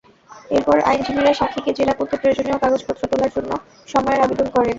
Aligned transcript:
এরপর 0.51 0.77
আইনজীবীরা 0.89 1.33
সাক্ষীকে 1.39 1.71
জেরা 1.77 1.93
করতে 1.99 2.15
প্রয়োজনীয় 2.21 2.57
কাগজপত্র 2.63 3.03
তোলার 3.11 3.31
জন্য 3.35 3.51
সময়ের 3.87 4.23
আবেদন 4.25 4.47
করেন। 4.49 4.69